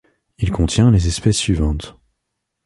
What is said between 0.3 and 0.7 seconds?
Il